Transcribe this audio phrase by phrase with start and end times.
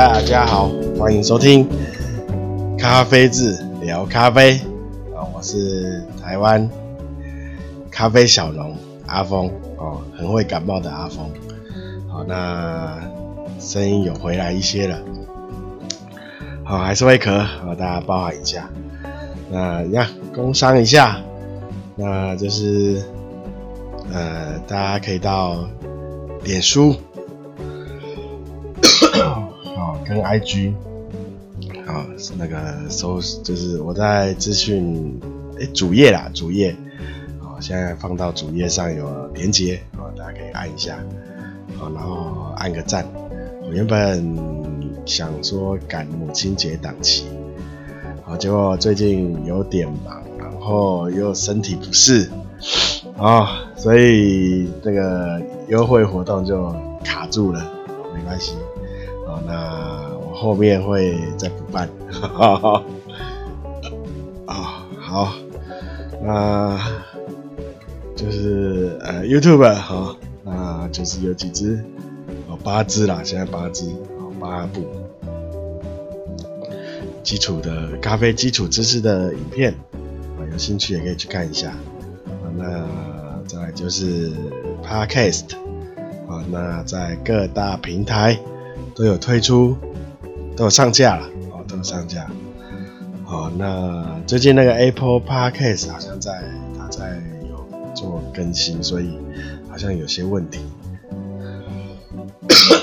[0.00, 1.68] 大家好，欢迎收听
[2.78, 4.54] 咖啡志聊咖啡
[5.14, 6.66] 啊，我是台湾
[7.90, 8.74] 咖啡小农
[9.04, 11.30] 阿峰哦，很会感冒的阿峰。
[12.08, 12.98] 好，那
[13.58, 14.98] 声音有回来一些了，
[16.64, 18.70] 好，还是会咳，好，大家包涵一下。
[19.50, 21.20] 那呀，工商一下，
[21.94, 23.04] 那就是
[24.10, 25.58] 呃，大家可以到
[26.42, 26.96] 脸书。
[30.10, 30.72] 跟 IG，
[31.86, 35.20] 啊，是那个搜，就是我在资讯
[35.56, 36.74] 诶主页啦，主页，
[37.40, 40.96] 啊，现在放到主页上有连接，啊，大家可以按一下，
[41.78, 43.06] 啊，然后按个赞。
[43.62, 44.36] 我原本
[45.06, 47.26] 想说赶母亲节档期，
[48.26, 52.28] 啊，结果最近有点忙，然后又身体不适，
[53.16, 57.64] 啊，所以这个优惠活动就卡住了，
[58.12, 58.56] 没关系。
[59.46, 60.09] 那
[60.40, 61.86] 后面会再补办，
[62.22, 62.82] 啊、
[64.46, 65.34] 哦，好，
[66.24, 66.80] 那
[68.16, 71.84] 就是呃 YouTube 好，那就是有几支
[72.48, 73.84] 哦，八支啦，现在八支
[74.18, 74.82] 哦，八部
[77.22, 79.74] 基础的咖啡基础知识的影片
[80.38, 82.48] 啊，有兴趣也可以去看一下啊。
[82.56, 82.88] 那
[83.46, 84.32] 再来就是
[84.82, 85.54] Podcast
[86.26, 88.38] 啊，那在各大平台。
[88.94, 89.76] 都有推出，
[90.60, 92.30] 都上架了哦，都上架。
[93.24, 96.44] 好，那最近那个 Apple Podcast 好像在
[96.78, 99.18] 它在有做更新，所以
[99.70, 100.60] 好像有些问题。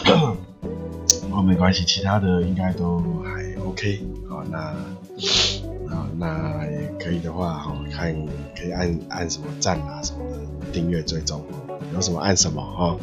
[1.29, 4.01] 哦，没关系，其他的应该都还 OK。
[4.27, 4.57] 好，那
[5.93, 8.11] 啊，那也可以的话，好看
[8.59, 10.39] 可以按按什么赞啊什么的，
[10.73, 11.43] 订阅追踪，
[11.93, 12.97] 有什么按什么哈。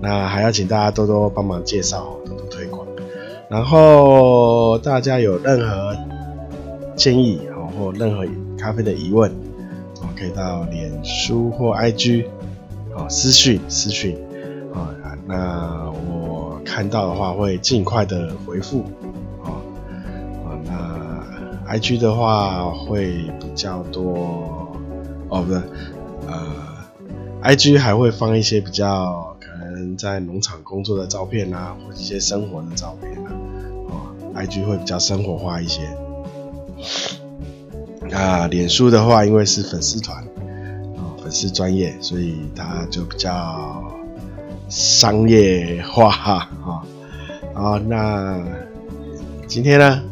[0.00, 2.86] 那还要请大家多多帮忙介绍，多多推广。
[3.48, 5.96] 然后大家有任何
[6.96, 8.26] 建议啊，或任何
[8.58, 9.30] 咖啡的疑问，
[10.16, 12.26] 可以到脸书或 IG
[13.08, 14.16] 私讯私讯
[14.72, 14.90] 啊。
[15.26, 18.84] 那我看到的话会尽快的回复
[19.42, 19.60] 啊。
[20.64, 24.76] 那 IG 的话会比较多
[25.28, 25.62] 哦，不是，
[26.26, 26.42] 呃
[27.42, 29.33] ，IG 还会放一些比较。
[29.74, 33.32] 能在农场工作的照片啊，或者一些生活的照片啊，
[33.88, 35.82] 哦，IG 会比较生活化一些。
[38.12, 40.24] 啊，脸书的话，因为是粉丝团，
[40.96, 43.82] 哦，粉丝专业，所以它就比较
[44.68, 46.48] 商业化哈。
[47.54, 48.40] 啊，那
[49.48, 50.02] 今天呢，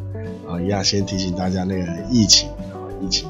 [0.49, 3.29] 啊，一样先提醒大家那个疫情啊，疫情，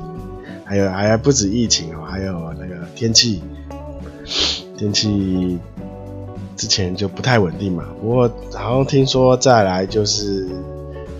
[0.65, 3.43] 还有还不止疫情啊，还有那个天气，
[4.79, 5.59] 天气。
[6.57, 10.49] 之前就不太稳定嘛，不过好像听说再来就是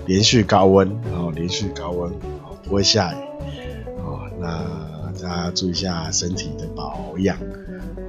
[0.07, 2.13] 连续高温，然后连续高温，
[2.63, 3.17] 不会下雨，
[3.99, 4.65] 哦，那
[5.21, 7.37] 大家注意一下身体的保养，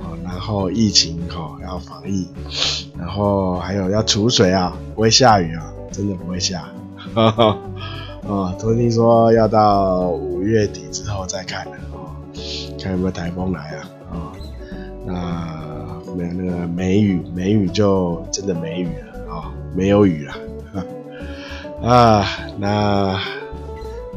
[0.02, 2.28] 哦，然后疫情哈要防疫，
[2.98, 6.70] 然后还有要储水啊，不会下雨啊，真的不会下，
[7.14, 7.58] 哈哈，
[8.28, 12.12] 哦，都听说要到五月底之后再看了，哦，
[12.80, 14.32] 看有没有台风来啊，哦，
[15.06, 15.62] 那。
[16.16, 20.34] 没有那个梅雨，梅雨就真的梅雨了啊、哦，没有雨了
[21.81, 22.25] 啊。
[22.57, 23.19] 那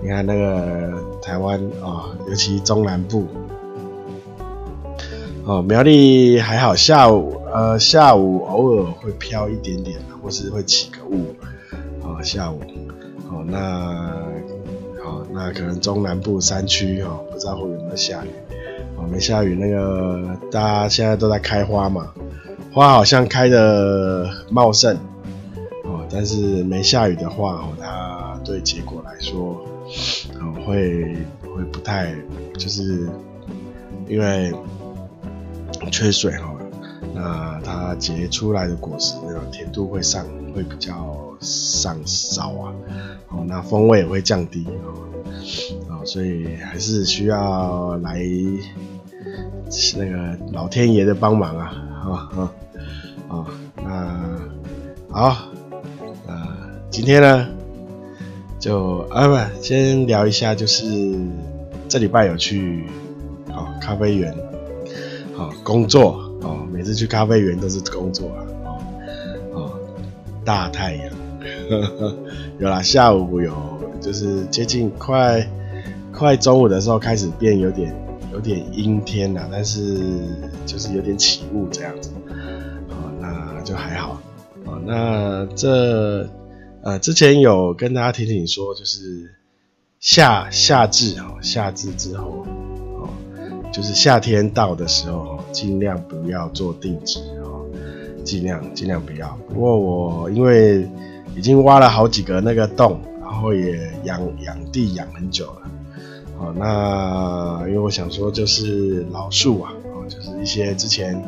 [0.02, 0.92] 你看那个
[1.22, 3.26] 台湾啊、哦，尤其中南部
[5.44, 11.34] 哦，苗栗还好，下午呃下午偶尔会飘一点点，或是会起个雾
[12.02, 12.22] 啊、哦。
[12.22, 12.60] 下午
[13.30, 14.12] 哦，那、
[15.04, 18.28] 哦，那可能中南部山区哦，不知道会有没有下雨。
[19.10, 22.12] 没下雨，那个大家现在都在开花嘛，
[22.72, 24.96] 花好像开的茂盛，
[25.84, 29.64] 哦，但是没下雨的话，它对结果来说，
[30.66, 32.14] 会会不太，
[32.58, 33.08] 就是
[34.08, 34.52] 因为
[35.90, 36.54] 缺水哈，
[37.14, 42.74] 那它结出来的果实那种甜度会上，会比较上少啊，
[43.28, 44.92] 哦，那风味也会降低哦。
[46.04, 48.22] 所以还是需要来
[49.70, 51.72] 是那个老天爷的帮忙啊！
[52.04, 52.52] 啊啊
[53.28, 53.46] 啊！
[53.76, 54.38] 那
[55.10, 55.36] 好，
[56.26, 56.46] 呃，
[56.90, 57.48] 今天呢，
[58.58, 61.18] 就啊不，先聊一下，就是
[61.88, 62.86] 这礼拜有去
[63.50, 64.32] 啊咖啡园
[65.36, 68.38] 啊工作啊，每次去咖啡园都是工作啊
[69.54, 69.70] 啊，
[70.44, 71.10] 大太阳，
[72.58, 73.52] 有啦，下午有，
[74.00, 75.46] 就是接近快。
[76.12, 77.94] 快中午的时候开始变有点
[78.36, 79.98] 有点阴天了，但是
[80.66, 82.10] 就是有点起雾这样子，
[82.90, 84.20] 哦，那就还好，
[84.66, 86.28] 哦，那这
[86.82, 89.34] 呃，之前有跟大家提醒说，就是
[90.00, 92.44] 夏夏至哦，夏至之后
[93.00, 93.08] 哦，
[93.72, 97.64] 就是夏天到的时候，尽量不要做定植哦，
[98.22, 99.34] 尽量尽量不要。
[99.48, 100.86] 不过我因为
[101.34, 105.62] 已经挖了好几个那个洞，然后也养养地养很久了，
[106.38, 111.22] 哦，那因为我想说，就是老树啊，哦，就是一些之前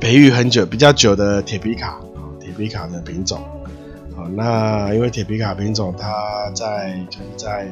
[0.00, 2.00] 培育很久、比较久的铁皮卡，
[2.40, 3.38] 铁皮卡的品种。
[4.16, 7.68] 哦那因为铁皮卡品种，它在就是在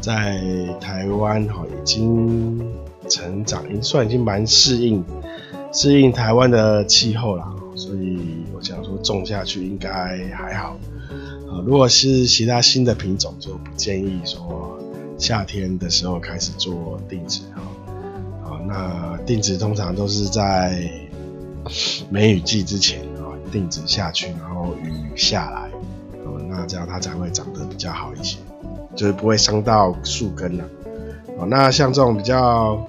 [0.00, 0.40] 在
[0.80, 2.60] 台湾哈，已经
[3.08, 5.02] 成长，已经算已经蛮适应
[5.72, 7.44] 适应台湾的气候了，
[7.74, 9.90] 所以我想说种下去应该
[10.34, 10.76] 还好。
[11.48, 14.78] 啊，如果是其他新的品种，就不建议说
[15.22, 17.62] 夏天的时候开始做定植哈。
[18.44, 20.90] 啊，那定植通常都是在
[22.10, 25.70] 梅雨季之前啊，定植下去，然后雨下来。
[26.24, 28.38] 哦那这样它才会长得比较好一些，
[28.96, 30.64] 就是不会伤到树根了。
[31.38, 32.84] 哦，那像这种比较，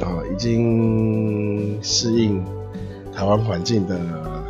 [0.00, 2.42] 哦，已经适应
[3.14, 4.00] 台湾环境的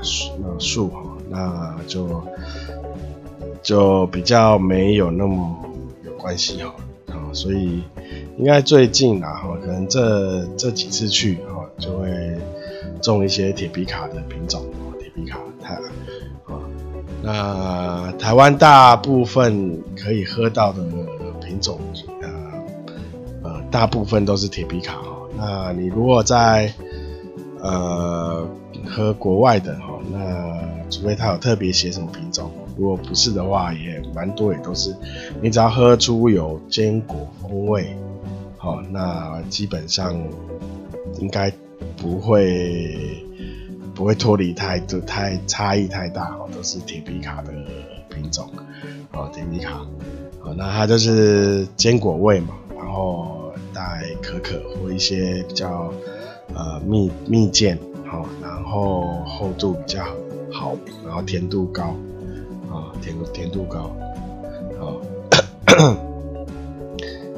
[0.02, 2.22] 树，那树哈，那就
[3.60, 5.56] 就比较没有那么
[6.20, 6.74] 关系哈。
[7.06, 7.82] 啊，所以
[8.38, 12.08] 应该最近啊，哈，可能这这几次去哈，就会
[13.02, 14.64] 种一些铁皮卡的品种，
[14.98, 15.76] 铁皮卡它。
[17.22, 20.82] 那台湾大部分可以喝到的
[21.44, 21.78] 品种，
[22.22, 22.28] 呃
[23.42, 25.16] 呃，大部分都是铁皮卡哈。
[25.36, 26.72] 那你如果在
[27.58, 28.48] 呃
[28.86, 30.58] 喝国外的哈，那
[30.88, 34.96] 除非它有特别写什么品种，如果不是的话，也蛮多也都是。
[35.42, 37.94] 你只要喝出有坚果风味，
[38.56, 40.18] 好，那基本上
[41.18, 41.52] 应该
[41.96, 43.22] 不会。
[43.92, 47.52] 不会脱离太多太差异太大哦，都是铁皮卡的
[48.08, 48.48] 品种
[49.12, 49.86] 哦，铁皮卡
[50.42, 55.92] 哦，那它就是坚果味嘛，然后带可可或一些比较
[56.54, 57.76] 呃蜜蜜饯
[58.06, 60.02] 好，然后厚度比较
[60.50, 60.74] 好，
[61.04, 61.94] 然后甜度高
[62.70, 63.90] 啊，甜甜度高
[64.80, 64.96] 啊，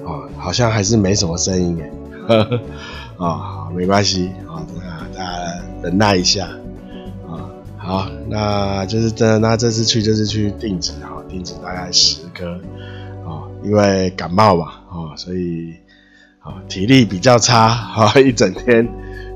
[0.04, 1.82] 啊，好像还是没什么声音
[2.28, 2.36] 哎，
[3.16, 5.62] 啊，好，没关系啊，那大家。
[5.82, 6.46] 忍耐一下，
[7.28, 12.52] 啊，好，那就是真的，那这次去就是去定植，哈，定植大概十颗，
[13.26, 15.74] 啊，因为感冒嘛，啊，所以，
[16.38, 18.86] 啊，体力比较差，啊，一整天，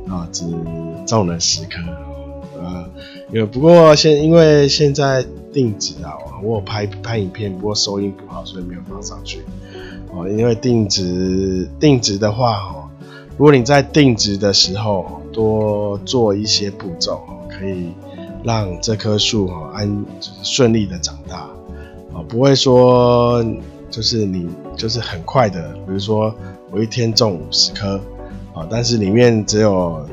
[0.09, 0.45] 啊，只
[1.05, 1.81] 种了十颗，
[2.63, 2.87] 啊，
[3.33, 9.41] 有不过现因为现在定植啊，我有拍拍影片，不过收音不好，所以没有放上去，
[10.13, 12.85] 哦，因为定植定植的话，哦。
[13.37, 17.21] 如果你在定植的时候多做一些步骤，
[17.51, 17.89] 可以
[18.45, 20.07] 让这棵树哦安
[20.43, 21.41] 顺利的长大，
[22.15, 23.45] 啊，不会说
[23.91, 26.33] 就是你就是很快的，比如说
[26.71, 28.01] 我一天种五十颗，
[28.55, 30.07] 啊，但是里面只有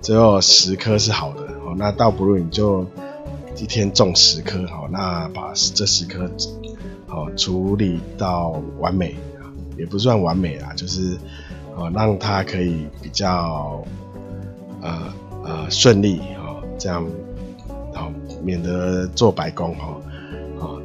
[0.00, 1.42] 只有十颗是好的，
[1.76, 2.86] 那倒不如你就
[3.56, 6.30] 一天种十颗，好，那把这十颗
[7.06, 9.16] 好处理到完美，
[9.76, 11.16] 也不算完美啦，就是。
[11.74, 13.82] 哦，让它可以比较
[14.82, 15.10] 呃
[15.42, 17.02] 呃顺利哦，这样
[17.94, 18.12] 好，
[18.44, 19.96] 免得做白工哈，
[20.58, 20.78] 好，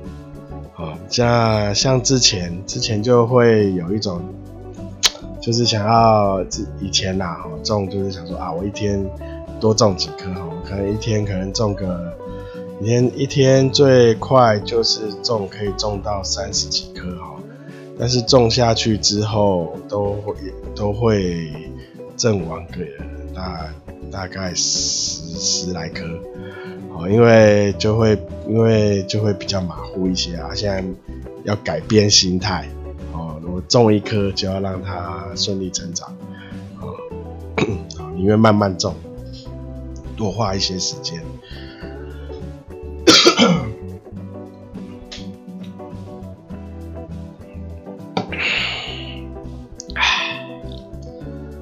[0.71, 4.21] 好，像像之前之前就会有一种，
[5.41, 6.41] 就是想要
[6.79, 9.05] 以前呐，哈，种就是想说啊，我一天
[9.59, 12.13] 多种几颗哈，可能一天可能种个
[12.81, 17.35] 一天一天最快就是种可以种到三十几颗哈。
[17.99, 20.35] 但是种下去之后，都会
[20.75, 21.51] 都会
[22.15, 22.85] 阵亡个
[23.33, 23.73] 大
[24.11, 26.05] 大概十十来颗，
[26.93, 28.15] 哦，因为就会
[28.47, 30.51] 因为就会比较马虎一些啊。
[30.53, 30.83] 现在
[31.43, 32.67] 要改变心态，
[33.13, 36.15] 哦，如果种一颗就要让它顺利成长，
[36.79, 36.93] 哦，
[38.15, 38.93] 因为慢慢种，
[40.17, 41.23] 多花一些时间。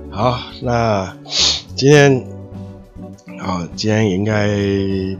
[0.09, 1.13] 好，那
[1.75, 2.25] 今天，
[3.39, 4.47] 啊，今天应该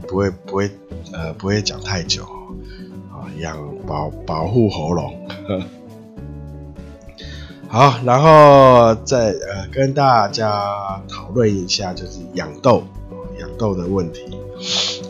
[0.08, 0.70] 不会不会
[1.12, 2.24] 呃不会讲太久，
[3.12, 5.14] 啊，养保保护喉咙，
[7.68, 12.82] 好，然后再呃跟大家讨论一下就是养豆
[13.56, 14.22] 痘的问题，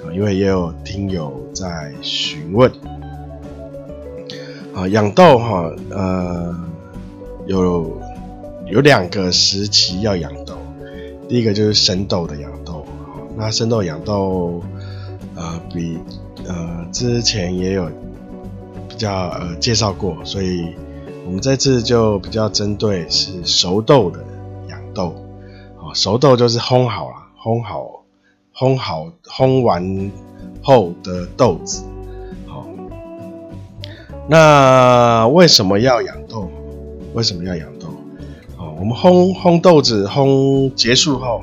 [0.05, 2.71] 啊，因为也有听友在询问，
[4.75, 6.55] 啊，养豆哈，呃
[7.47, 8.01] 有。
[8.69, 10.57] 有两个时期要养豆，
[11.29, 12.85] 第一个就是生豆的养豆，
[13.37, 14.61] 那生豆养豆，
[15.37, 16.01] 呃，比
[16.45, 17.89] 呃之前也有
[18.89, 20.75] 比较呃介绍过，所以
[21.25, 24.19] 我们这次就比较针对是熟豆的
[24.69, 25.15] 养豆，
[25.79, 28.03] 哦，熟豆就是烘好了，烘好，
[28.57, 30.11] 烘好，烘完
[30.63, 31.85] 后的豆子，
[32.47, 32.65] 好，
[34.29, 36.51] 那为什么要养豆？
[37.13, 37.89] 为什么要养豆？
[38.59, 41.43] 哦，我们烘烘豆子烘结束后，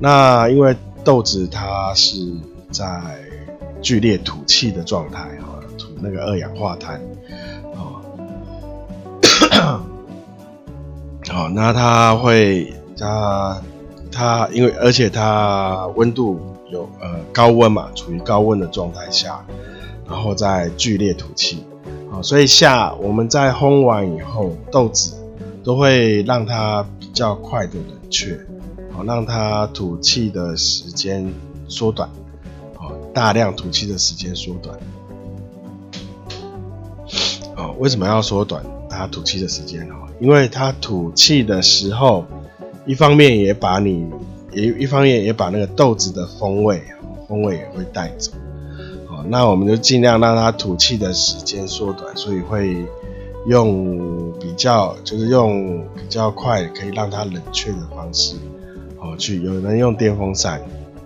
[0.00, 2.16] 那因为豆子它是
[2.72, 2.84] 在
[3.80, 7.00] 剧烈吐气的状态，啊，吐那个二氧化碳，
[7.74, 8.02] 哦，
[11.30, 13.62] 好，那它会它
[14.14, 16.40] 它因为而且它温度
[16.70, 19.44] 有呃高温嘛，处于高温的状态下，
[20.08, 21.64] 然后再剧烈吐气。
[22.22, 25.14] 所以下我们在烘完以后，豆子
[25.64, 28.38] 都会让它比较快的冷却，
[28.92, 31.34] 好，让它吐气的时间
[31.66, 32.08] 缩短，
[32.76, 34.78] 好，大量吐气的时间缩短。
[37.56, 39.82] 好，为什么要缩短它吐气的时间？
[39.90, 42.24] 哦，因为它吐气的时候，
[42.86, 44.06] 一方面也把你，
[44.52, 46.82] 也一方面也把那个豆子的风味，
[47.28, 48.32] 风味也会带走。
[49.26, 52.76] 那我们就尽量让它吐气的时间缩短，所以会
[53.46, 58.36] 用比较，就是用比较快可以让它冷却的方式，
[59.00, 60.60] 哦，去有人用电风扇，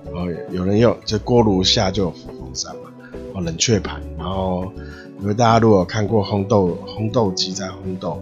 [0.06, 2.90] 哦，有人用这锅炉下就有风扇嘛，
[3.34, 4.72] 哦，冷却盘，然后
[5.20, 8.20] 因为大家如果看过烘豆烘豆机在烘豆，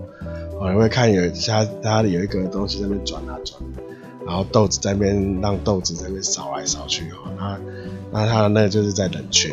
[0.58, 3.60] 哦，你会看有它它有一个东西在那边转啊转，
[4.26, 7.58] 然后豆子在那边让豆子在那边扫来扫去，哦，那
[8.10, 9.50] 那它那个就是在冷却。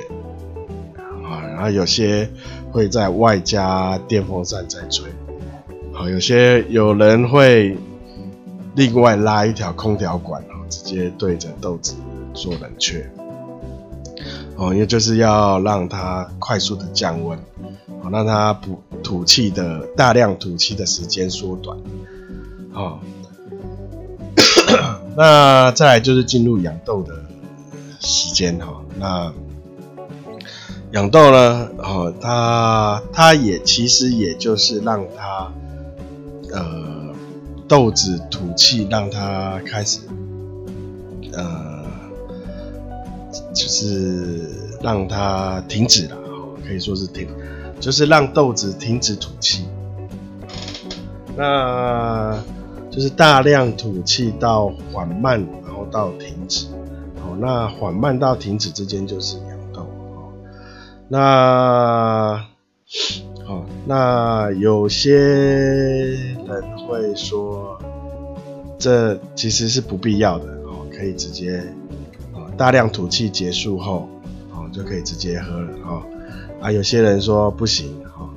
[1.23, 2.29] 啊然后有些
[2.71, 5.09] 会在外加电风扇在吹，
[5.93, 7.77] 好，有些有人会
[8.75, 11.95] 另外拉一条空调管，然后直接对着豆子
[12.33, 13.09] 做冷却，
[14.55, 17.37] 哦，因为就是要让它快速的降温，
[18.01, 21.77] 好，让它不吐气的大量吐气的时间缩短，
[22.71, 22.99] 好，
[25.15, 27.13] 那再来就是进入养豆的
[27.99, 29.33] 时间哈，那。
[30.91, 35.51] 养豆呢，哦，它它也其实也就是让它，
[36.51, 37.11] 呃，
[37.67, 40.01] 豆子吐气，让它开始，
[41.33, 41.72] 呃，
[43.53, 44.49] 就是
[44.81, 46.17] 让它停止了，
[46.65, 47.27] 可以说是停，
[47.79, 49.65] 就是让豆子停止吐气，
[51.35, 52.41] 那
[52.89, 56.67] 就是大量吐气到缓慢，然后到停止，
[57.17, 59.37] 哦，那缓慢到停止之间就是。
[61.09, 62.43] 那
[63.45, 67.77] 好，那有些人会说，
[68.79, 71.61] 这其实是不必要的哦，可以直接，
[72.63, 74.07] 大量吐气结束后
[74.53, 76.01] 哦，就可以直接喝了哦。
[76.61, 78.29] 啊，有些人说不行哦，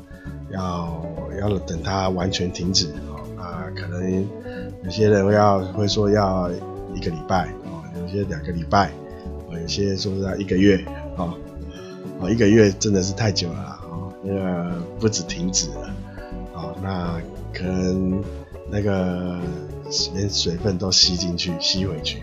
[0.51, 1.01] 要
[1.39, 3.23] 要等它完全停止哦。
[3.41, 4.29] 啊，可能
[4.83, 6.51] 有些人要会说要
[6.93, 8.91] 一个礼拜哦，有些两个礼拜
[9.49, 10.85] 哦，有些说是要一个月
[11.17, 11.33] 哦。
[12.19, 15.95] 哦，一个月真的是太久了哦，那个不止停止了，
[16.53, 17.21] 哦，那
[17.55, 18.21] 可能
[18.69, 19.39] 那个
[20.15, 22.21] 连水分都吸进去、吸回去，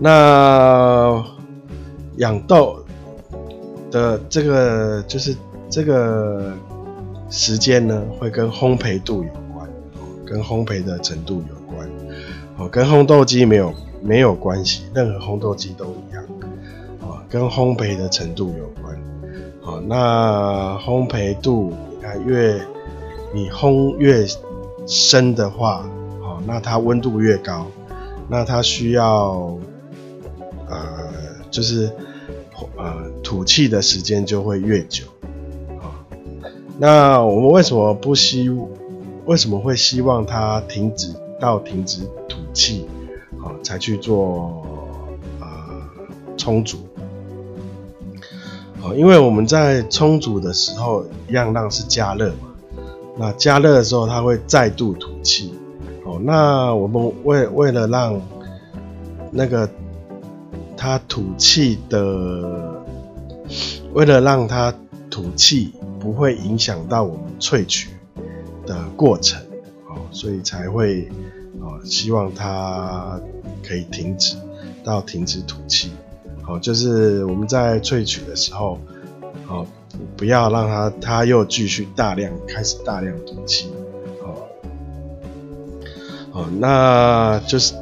[0.00, 1.24] 那
[2.16, 2.84] 养豆
[3.90, 5.36] 的这个就是
[5.70, 6.52] 这个
[7.30, 9.68] 时间呢，会跟烘焙度有关，
[10.26, 11.88] 跟烘焙的程度有关，
[12.56, 13.72] 哦，跟烘豆机没有。
[14.06, 16.22] 没有关系，任何烘豆机都一样，
[17.00, 18.94] 啊，跟烘焙的程度有关，
[19.62, 22.60] 哦，那烘焙度，你看越
[23.32, 24.26] 你烘越
[24.86, 25.88] 深的话，
[26.20, 27.66] 哦，那它温度越高，
[28.28, 29.56] 那它需要，
[30.68, 31.12] 呃，
[31.50, 31.90] 就是
[32.76, 35.04] 呃吐气的时间就会越久，
[35.80, 35.92] 啊，
[36.78, 38.50] 那我们为什么不希，
[39.26, 42.86] 为什么会希望它停止到停止吐气
[43.42, 43.52] 啊？
[43.62, 44.62] 才去做
[45.40, 45.46] 呃
[46.36, 46.78] 充足，
[48.80, 52.54] 好，因为我们在充足的时候，一样让是加热嘛，
[53.18, 55.54] 那加热的时候它会再度吐气，
[56.04, 58.20] 哦，那我们为为了让
[59.30, 59.68] 那个
[60.84, 62.84] 它吐气的，
[63.94, 64.74] 为了让它
[65.08, 67.88] 吐气不会影响到我们萃取
[68.66, 69.40] 的过程，
[69.88, 71.08] 哦，所以才会
[71.60, 73.18] 哦希望它。
[73.66, 74.36] 可以停止
[74.84, 75.90] 到停止吐气，
[76.42, 78.78] 好，就是我们在萃取的时候，
[79.46, 79.66] 好，
[80.18, 83.70] 不要让它它又继续大量开始大量吐气，
[84.22, 84.36] 好，
[86.30, 87.72] 好，那就是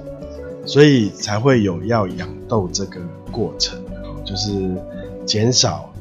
[0.64, 3.00] 所以才会有要养豆这个
[3.30, 3.82] 过程，
[4.24, 4.74] 就是
[5.26, 5.92] 减少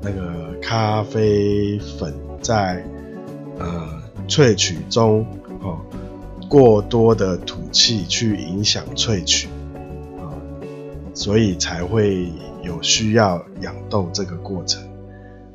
[0.00, 2.82] 那个咖啡粉在
[3.58, 5.26] 呃萃取中
[5.62, 5.78] 哦
[6.48, 9.48] 过多的土气去影响萃取
[10.18, 10.32] 啊，
[11.12, 12.30] 所以才会
[12.62, 14.82] 有需要养豆这个过程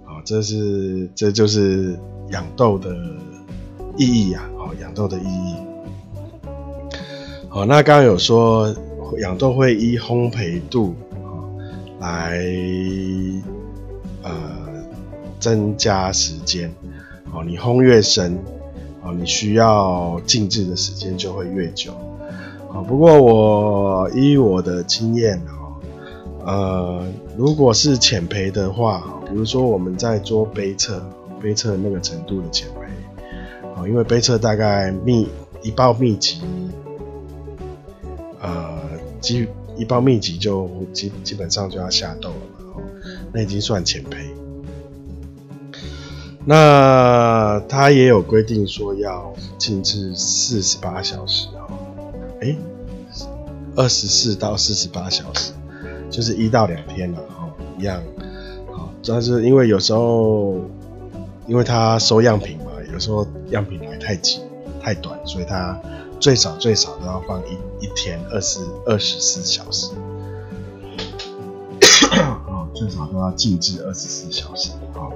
[0.06, 1.98] 啊，这是这就是
[2.30, 2.96] 养豆的
[3.98, 5.69] 意义啊，哦，养豆的意义。
[7.52, 8.72] 好，那刚刚有说
[9.18, 10.94] 养豆会依烘焙度
[12.00, 12.40] 来
[14.22, 14.32] 呃
[15.40, 16.72] 增加时间，
[17.34, 18.38] 哦，你烘越深，
[19.02, 21.92] 哦，你需要静置的时间就会越久，
[22.72, 25.42] 啊，不过我依我的经验
[26.46, 27.04] 呃，
[27.36, 31.04] 如果是浅焙的话，比如说我们在做杯测，
[31.42, 32.84] 杯测那个程度的浅焙，
[33.76, 35.28] 啊，因为杯测大概密
[35.64, 36.42] 一包密集。
[39.20, 39.48] 呃，基
[39.78, 42.36] 一包密集就基基本上就要下豆了，
[43.34, 44.16] 那已经算浅焙。
[46.46, 51.78] 那它也有规定说要静置四十八小时哦，
[52.42, 52.56] 哎，
[53.76, 55.52] 二十四到四十八小时，
[56.10, 58.02] 就是一到两天了哦，一样。
[58.72, 60.56] 好，但是因为有时候，
[61.46, 64.40] 因为他收样品嘛，有时候样品来太急
[64.82, 65.80] 太短，所以他。
[66.20, 67.54] 最少最少都要放一
[67.86, 69.92] 一天二十二十四小时，
[72.46, 75.14] 哦，最少都要静置二十四小时，哦，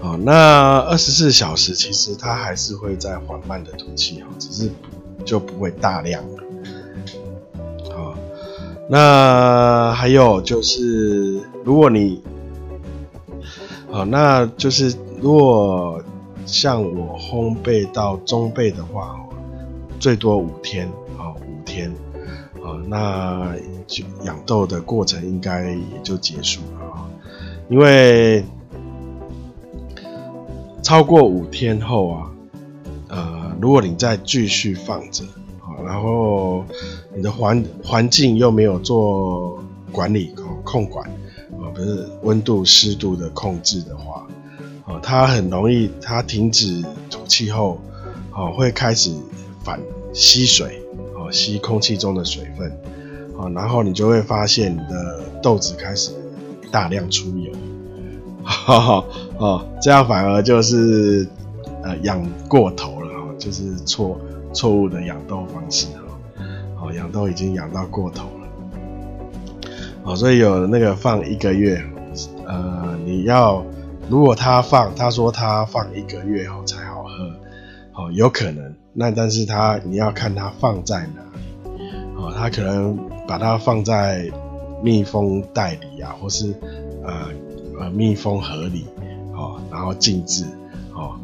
[0.00, 4.70] 好，那二十四小时其实它还是会在缓慢的吐气，哈，只是
[5.24, 6.42] 就不会大量了，
[7.94, 8.14] 好，
[8.88, 12.22] 那还有就是如果你，
[13.90, 16.02] 好，那就是如果
[16.46, 19.20] 像我烘焙到中焙的话。
[19.98, 20.86] 最多五天
[21.18, 21.90] 啊，五天
[22.62, 23.54] 啊，那
[24.24, 27.10] 养豆的过程应该也就结束了啊。
[27.68, 28.44] 因为
[30.82, 32.30] 超过五天后啊，
[33.08, 35.24] 呃，如果你再继续放着
[35.60, 36.64] 啊，然后
[37.14, 39.58] 你的环环境又没有做
[39.90, 40.32] 管理
[40.64, 41.04] 控管
[41.60, 44.26] 啊，不是温度湿度的控制的话
[44.86, 47.80] 啊，它很容易它停止吐气后
[48.30, 49.12] 啊，会开始。
[49.68, 49.78] 反
[50.14, 50.82] 吸水
[51.14, 52.70] 哦，吸空气中的水分
[53.38, 56.10] 啊，然后你就会发现你的豆子开始
[56.72, 57.52] 大量出油，
[58.42, 59.04] 哈哈
[59.36, 61.28] 哦，这样反而就是
[61.84, 64.18] 呃养过头了哦，就是错
[64.54, 66.44] 错误的养豆方式哈，
[66.80, 69.68] 哦养豆已经养到过头了，
[70.04, 71.84] 哦，所以有那个放一个月，
[72.46, 73.62] 呃，你要
[74.08, 76.77] 如果他放，他说他放一个月后才，
[77.98, 78.72] 哦，有可能。
[78.92, 81.82] 那但是它你要看它放在哪里
[82.16, 84.30] 哦，它可能把它放在
[84.82, 86.54] 密封袋里啊，或是
[87.04, 87.26] 呃
[87.80, 88.86] 呃密封盒里
[89.34, 90.44] 哦，然后静置
[90.94, 91.18] 哦，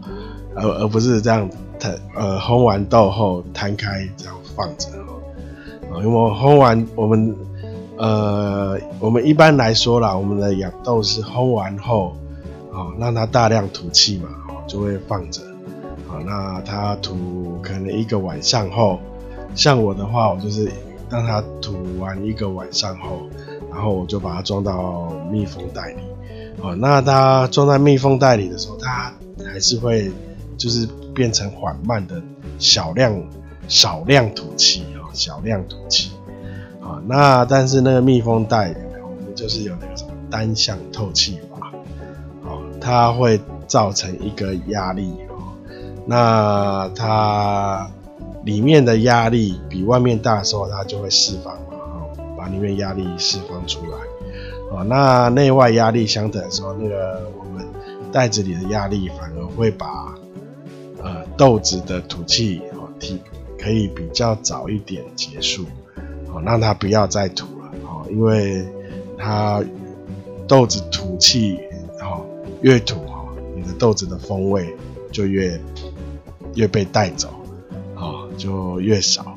[0.56, 4.88] 而而不是这样摊呃烘完豆后摊开这样放着
[5.92, 7.37] 哦，因为烘完我们
[7.96, 12.16] 呃我们一般来说啦，我们的养豆是烘完后
[12.72, 15.40] 哦让它大量吐气嘛，哦就会放着。
[16.24, 18.98] 那它吐可能一个晚上后，
[19.55, 20.70] 像我的话，我就是
[21.11, 23.29] 让它吐完一个晚上后，
[23.70, 26.03] 然后我就把它装到密封袋里。
[26.62, 29.12] 哦，那它装在密封袋里的时候，它
[29.44, 30.11] 还是会
[30.57, 32.22] 就是变成缓慢的
[32.59, 33.20] 小量
[33.68, 36.12] 少量吐气哦，小量吐气。
[36.81, 41.72] 啊，那但是那个密封袋我们就是有那个什么单向透气阀，
[42.42, 45.12] 哦，它会造成一个压力。
[46.06, 47.90] 那它
[48.44, 53.96] 里面的压力比外面大的时候，它就会释放嘛，哦，把里面压力释放出来，
[54.70, 57.64] 哦，那内外压力相等的时候，那个我们
[58.12, 60.14] 袋子里的压力反而会把
[61.02, 63.18] 呃豆子的吐气哦提
[63.58, 65.64] 可以比较早一点结束，
[66.30, 68.62] 哦，让它不要再吐了，哦，因为
[69.16, 69.64] 它
[70.46, 71.58] 豆子吐气
[72.02, 72.26] 哦
[72.60, 74.76] 越吐哦，你的豆子的风味
[75.10, 75.58] 就越。
[76.54, 77.28] 越被带走，
[77.96, 79.36] 哦，就越少，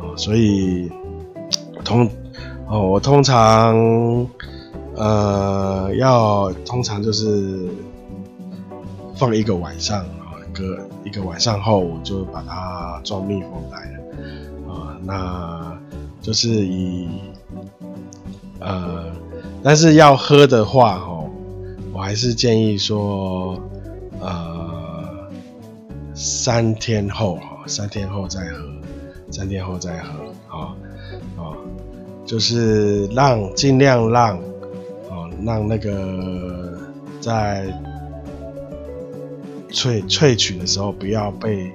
[0.00, 0.90] 哦，所以
[1.84, 2.08] 通，
[2.66, 4.26] 哦，我通常，
[4.96, 7.68] 呃，要通常就是
[9.14, 15.78] 放一个晚上，啊，隔一个晚上后，我就把它装密封袋了，啊，那
[16.22, 17.08] 就是以，
[18.58, 19.04] 呃，
[19.62, 21.28] 但是要喝的话，哦，
[21.92, 23.58] 我还是建议说，
[24.20, 24.57] 呃。
[26.18, 28.64] 三天后哈，三天后再喝，
[29.30, 30.24] 三天后再喝。
[30.48, 30.74] 啊
[31.36, 31.54] 啊，
[32.26, 34.36] 就是让尽量让
[35.08, 36.76] 啊让那个
[37.20, 37.66] 在
[39.70, 41.70] 萃萃取的时候不要被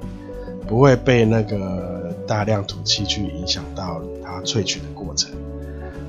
[0.67, 5.31] 不会被那个大量土气去影响到它萃取的过程，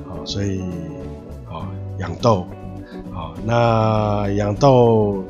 [0.08, 0.60] 啊，所以
[1.48, 2.46] 啊养豆
[3.12, 5.22] 啊，那养豆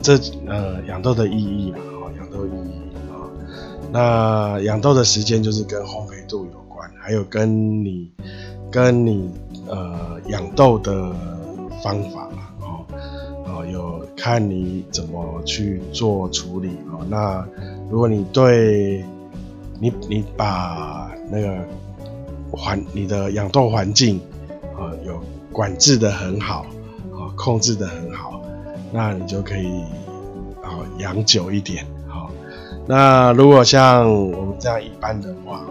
[0.00, 1.78] 这呃养豆的意义啊，
[2.34, 2.80] 豆意义。
[3.92, 8.10] 那养豆的时间就是跟烘焙度有关，还有跟你
[8.68, 9.30] 跟你
[9.68, 11.14] 呃养豆的
[11.80, 12.28] 方法
[12.60, 12.84] 哦
[13.46, 17.06] 哦，有看你怎么去做处理哦。
[17.08, 17.46] 那
[17.88, 19.04] 如果你对
[19.80, 21.64] 你你把那个
[22.50, 24.20] 环你的养豆环境
[24.76, 26.66] 啊有管制的很好
[27.12, 28.42] 啊，控制的很好，
[28.92, 29.82] 那你就可以
[30.64, 31.86] 啊养久一点。
[32.86, 35.64] 那如果像我们这样一般的话，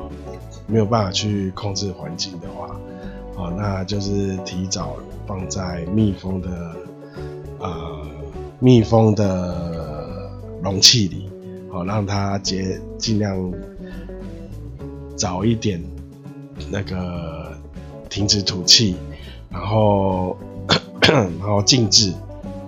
[0.65, 2.75] 没有办法去控制环境的话，
[3.37, 4.95] 啊，那就是提早
[5.27, 6.49] 放在密封的
[7.59, 8.01] 呃
[8.59, 11.29] 密封的容器里，
[11.69, 13.53] 哦，让它结尽量
[15.15, 15.83] 早一点
[16.71, 17.55] 那个
[18.09, 18.95] 停止吐气，
[19.51, 20.35] 然后
[21.01, 22.11] 然后静置，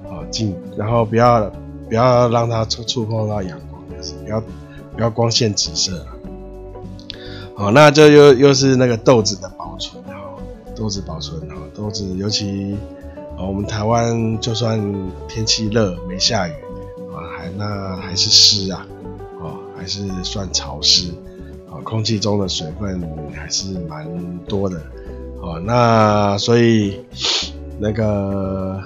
[0.08, 1.50] 啊静，然后不要
[1.88, 3.60] 不要让它触触碰到氧
[4.24, 4.42] 不要
[4.96, 6.06] 不要光线直射，
[7.56, 10.14] 好，那这又又是那个豆子的保存哈，
[10.76, 12.76] 豆子保存哈，豆子尤其
[13.38, 14.80] 我们台湾就算
[15.28, 16.52] 天气热没下雨
[17.14, 18.86] 啊，还那还是湿啊，
[19.40, 21.10] 哦，还是算潮湿
[21.70, 23.02] 啊，空气中的水分
[23.34, 24.82] 还是蛮多的，
[25.42, 27.02] 哦，那所以
[27.80, 28.82] 那个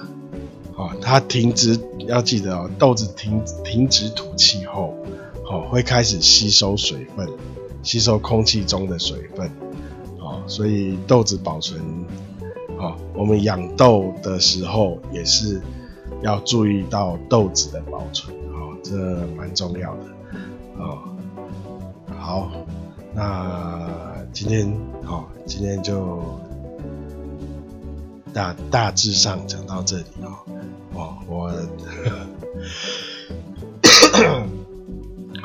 [0.76, 4.94] 哦，它停止要记得哦，豆子停停止吐气后。
[5.50, 7.28] 哦，会开始吸收水分，
[7.82, 9.50] 吸收空气中的水分，
[10.20, 11.82] 哦，所以豆子保存，
[12.78, 15.60] 哦，我们养豆的时候也是
[16.22, 18.94] 要注意到豆子的保存，哦，这
[19.36, 20.04] 蛮重要的，
[20.78, 20.98] 哦，
[22.16, 22.52] 好，
[23.12, 24.72] 那今天，
[25.04, 26.22] 哦，今天就
[28.32, 30.30] 大大致上讲到这里哦，
[30.94, 31.52] 哦，我。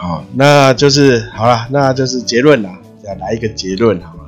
[0.05, 2.69] 好，那就是好了，那就是结论了，
[3.03, 4.25] 再来一个结论好吗？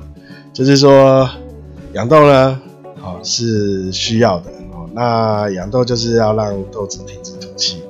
[0.52, 1.30] 就是说
[1.92, 2.60] 养豆呢，
[3.00, 4.90] 好是需要的哦。
[4.92, 7.80] 那养豆就是要让豆子停止吐气，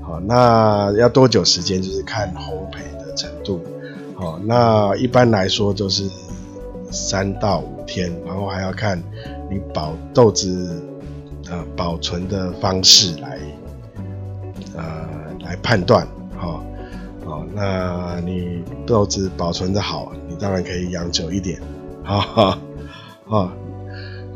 [0.00, 1.82] 好，那要多久时间？
[1.82, 3.60] 就是看烘焙的程度，
[4.14, 6.08] 好，那一般来说就是
[6.90, 8.98] 三到五天，然后还要看
[9.50, 10.82] 你保豆子
[11.50, 13.38] 呃保存的方式来
[14.74, 14.84] 呃
[15.44, 16.08] 来判断，
[17.58, 21.58] 那你豆子保存的好，你当然可以养久一点，
[22.04, 23.50] 哈哈，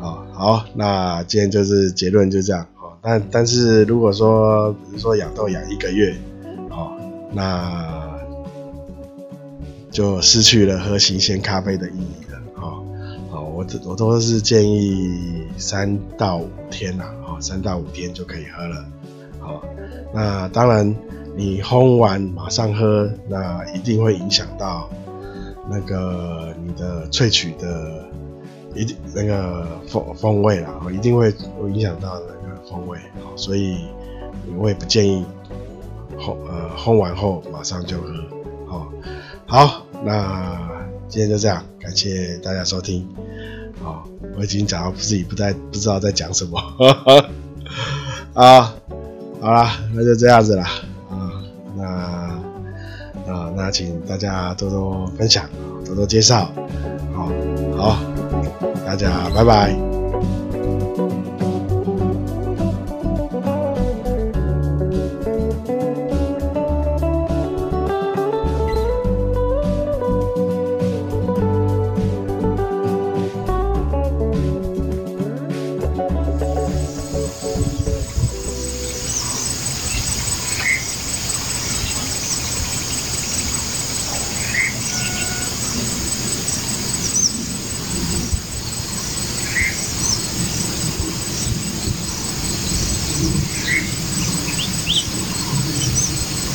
[0.00, 6.16] 啊，好，那今天就是结论就这样，哦但但是如果说，比如说养豆养一个月，
[6.70, 6.92] 哦，
[7.34, 8.18] 那
[9.90, 12.82] 就失去了喝新鲜咖啡的意义了，哦，
[13.54, 18.82] 我我都是建议三到五天呐，哦，三到五天就可以喝了，
[19.38, 19.62] 好，
[20.14, 20.96] 那当然。
[21.40, 24.90] 你烘完马上喝，那一定会影响到
[25.70, 28.04] 那个你的萃取的
[28.74, 32.98] 一定那个风风味啦，一定会会影响到那个风味，
[33.36, 33.78] 所以
[34.58, 35.24] 我也不建议
[36.18, 38.12] 烘呃烘完后马上就喝，
[38.66, 38.92] 好，
[39.46, 40.60] 好，那
[41.08, 43.08] 今天就这样，感谢大家收听，
[43.82, 46.58] 好，我已经讲到自己不太不知道在讲什么，
[48.34, 48.74] 啊，
[49.40, 50.70] 好啦，那就这样子啦。
[51.80, 55.44] 那啊，那请大家多多分享，
[55.84, 56.50] 多多介绍，
[57.14, 57.28] 好，
[57.76, 57.98] 好，
[58.86, 59.99] 大家拜拜。